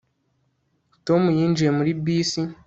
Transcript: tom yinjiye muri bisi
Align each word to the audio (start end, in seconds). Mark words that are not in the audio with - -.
tom 1.05 1.21
yinjiye 1.37 1.71
muri 1.77 1.91
bisi 2.03 2.41